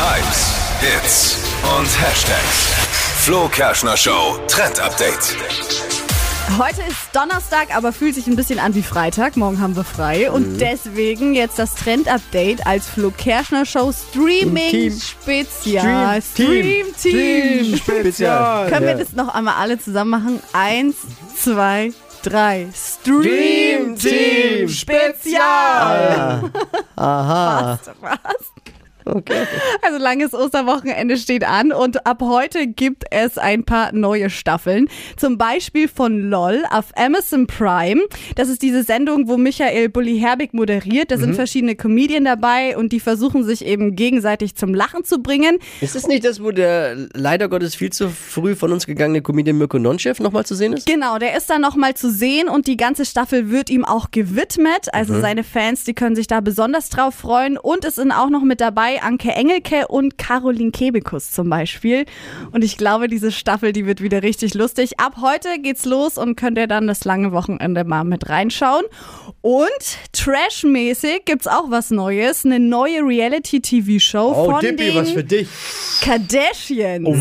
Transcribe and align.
Hypes, 0.00 0.54
Hits 0.80 1.38
und 1.78 1.86
Hashtags. 2.00 2.72
Flo 3.18 3.48
Kerschner 3.48 3.98
Show 3.98 4.38
Trend 4.48 4.80
Update. 4.80 5.36
Heute 6.58 6.80
ist 6.88 6.96
Donnerstag, 7.12 7.76
aber 7.76 7.92
fühlt 7.92 8.14
sich 8.14 8.26
ein 8.26 8.34
bisschen 8.34 8.58
an 8.58 8.74
wie 8.74 8.82
Freitag. 8.82 9.36
Morgen 9.36 9.60
haben 9.60 9.76
wir 9.76 9.84
frei. 9.84 10.30
Und 10.30 10.58
deswegen 10.58 11.34
jetzt 11.34 11.58
das 11.58 11.74
Trend-Update 11.74 12.66
als 12.66 12.88
Flo 12.88 13.10
Kerschner 13.10 13.66
Show 13.66 13.92
Streaming 13.92 14.70
Team. 14.70 14.98
Spezial. 14.98 16.22
Stream. 16.22 16.86
Spezial. 17.76 18.68
Können 18.70 18.86
wir 18.86 18.94
das 18.94 19.12
noch 19.12 19.34
einmal 19.34 19.56
alle 19.56 19.78
zusammen 19.78 20.10
machen? 20.12 20.40
Eins, 20.54 20.96
zwei, 21.36 21.92
drei. 22.22 22.68
Stream 22.74 23.96
Dream 23.96 23.98
Team 23.98 24.68
Spezial. 24.70 26.50
Aha. 26.96 27.78
Was? 28.00 28.50
Okay. 29.10 29.46
Also 29.82 29.98
langes 29.98 30.34
Osterwochenende 30.34 31.16
steht 31.16 31.44
an 31.44 31.72
und 31.72 32.06
ab 32.06 32.22
heute 32.22 32.66
gibt 32.66 33.04
es 33.10 33.38
ein 33.38 33.64
paar 33.64 33.92
neue 33.92 34.30
Staffeln. 34.30 34.88
Zum 35.16 35.36
Beispiel 35.38 35.88
von 35.88 36.30
LOL 36.30 36.62
auf 36.70 36.86
Amazon 36.96 37.46
Prime. 37.46 38.02
Das 38.36 38.48
ist 38.48 38.62
diese 38.62 38.82
Sendung, 38.82 39.28
wo 39.28 39.36
Michael 39.36 39.88
Bulli 39.88 40.18
Herbig 40.18 40.54
moderiert. 40.54 41.10
Da 41.10 41.18
sind 41.18 41.34
verschiedene 41.34 41.74
Comedien 41.74 42.24
dabei 42.24 42.76
und 42.76 42.92
die 42.92 43.00
versuchen 43.00 43.44
sich 43.44 43.64
eben 43.64 43.96
gegenseitig 43.96 44.54
zum 44.54 44.74
Lachen 44.74 45.04
zu 45.04 45.22
bringen. 45.22 45.58
Ist 45.80 45.94
das 45.94 46.06
nicht 46.06 46.24
das, 46.24 46.42
wo 46.42 46.50
der 46.50 46.96
leider 47.14 47.48
Gottes 47.48 47.74
viel 47.74 47.90
zu 47.90 48.10
früh 48.10 48.54
von 48.54 48.72
uns 48.72 48.86
gegangene 48.86 49.22
Comedian 49.22 49.58
Mirko 49.58 49.78
Nonchef 49.78 50.20
nochmal 50.20 50.46
zu 50.46 50.54
sehen 50.54 50.72
ist? 50.72 50.86
Genau, 50.86 51.18
der 51.18 51.36
ist 51.36 51.50
dann 51.50 51.60
nochmal 51.60 51.94
zu 51.94 52.10
sehen 52.10 52.48
und 52.48 52.66
die 52.66 52.76
ganze 52.76 53.04
Staffel 53.04 53.50
wird 53.50 53.70
ihm 53.70 53.84
auch 53.84 54.10
gewidmet. 54.10 54.92
Also 54.92 55.20
seine 55.20 55.44
Fans, 55.44 55.84
die 55.84 55.94
können 55.94 56.16
sich 56.16 56.26
da 56.26 56.40
besonders 56.40 56.88
drauf 56.88 57.14
freuen. 57.14 57.58
Und 57.58 57.84
es 57.84 57.96
sind 57.96 58.12
auch 58.12 58.30
noch 58.30 58.42
mit 58.42 58.60
dabei 58.60 58.99
Anke 59.02 59.32
Engelke 59.32 59.88
und 59.88 60.18
Caroline 60.18 60.70
Kebekus 60.70 61.32
zum 61.32 61.48
Beispiel. 61.50 62.04
Und 62.52 62.62
ich 62.64 62.76
glaube, 62.76 63.08
diese 63.08 63.32
Staffel, 63.32 63.72
die 63.72 63.86
wird 63.86 64.00
wieder 64.02 64.22
richtig 64.22 64.54
lustig. 64.54 64.98
Ab 65.00 65.16
heute 65.20 65.48
geht's 65.62 65.84
los 65.84 66.18
und 66.18 66.36
könnt 66.36 66.58
ihr 66.58 66.66
dann 66.66 66.86
das 66.86 67.04
lange 67.04 67.32
Wochenende 67.32 67.84
mal 67.84 68.04
mit 68.04 68.28
reinschauen. 68.28 68.84
Und 69.42 69.68
Trash-mäßig 70.12 71.24
gibt's 71.24 71.46
auch 71.46 71.70
was 71.70 71.90
Neues. 71.90 72.44
Eine 72.44 72.60
neue 72.60 73.00
Reality-TV-Show 73.02 74.34
Oh, 74.36 74.44
von 74.50 74.60
den 74.60 74.76
dich. 74.76 75.48
Kardashians. 76.02 77.06
Oh, 77.06 77.14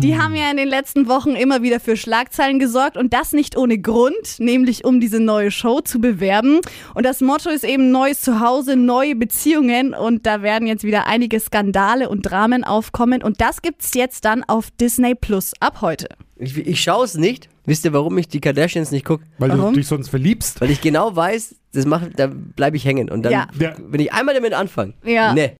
Die 0.00 0.18
haben 0.18 0.34
ja 0.34 0.50
in 0.50 0.56
den 0.56 0.68
letzten 0.68 1.08
Wochen 1.08 1.30
immer 1.30 1.62
wieder 1.62 1.80
für 1.80 1.96
Schlagzeilen 1.96 2.58
gesorgt 2.58 2.96
und 2.96 3.12
das 3.14 3.32
nicht 3.32 3.56
ohne 3.56 3.78
Grund, 3.78 4.38
nämlich 4.38 4.84
um 4.84 5.00
diese 5.00 5.18
neue 5.20 5.50
Show 5.50 5.80
zu 5.80 5.98
bewerben. 6.00 6.60
Und 6.94 7.04
das 7.06 7.20
Motto 7.20 7.48
ist 7.48 7.64
eben 7.64 7.90
neues 7.90 8.20
Zuhause, 8.20 8.76
neue 8.76 9.16
Beziehungen 9.16 9.94
und 9.94 10.26
da 10.26 10.42
werden 10.42 10.66
jetzt 10.68 10.84
wieder 10.84 11.06
einige 11.06 11.40
Skandale 11.40 12.08
und 12.08 12.22
Dramen 12.22 12.64
aufkommen 12.64 13.22
und 13.22 13.40
das 13.40 13.62
gibt's 13.62 13.94
jetzt 13.94 14.24
dann 14.24 14.44
auf 14.44 14.70
Disney 14.72 15.14
Plus 15.14 15.52
ab 15.60 15.80
heute. 15.80 16.08
Ich, 16.36 16.56
ich 16.58 16.80
schaue 16.82 17.04
es 17.04 17.14
nicht. 17.14 17.48
Wisst 17.64 17.84
ihr, 17.86 17.92
warum 17.94 18.18
ich 18.18 18.28
die 18.28 18.40
Kardashians 18.40 18.90
nicht 18.90 19.06
gucke? 19.06 19.24
Weil 19.38 19.50
Warum? 19.50 19.72
du 19.72 19.80
dich 19.80 19.86
sonst 19.88 20.08
verliebst. 20.10 20.60
Weil 20.60 20.70
ich 20.70 20.82
genau 20.82 21.16
weiß, 21.16 21.54
das 21.72 21.86
macht, 21.86 22.18
da 22.18 22.26
bleibe 22.26 22.76
ich 22.76 22.84
hängen. 22.84 23.08
Und 23.08 23.22
dann, 23.22 23.32
Ja. 23.32 23.46
Ja. 23.58 23.72
wenn 23.78 24.00
ich 24.00 24.12
einmal 24.12 24.34
damit 24.34 24.52
anfange, 24.52 24.92
Ja. 25.04 25.32
ne. 25.32 25.52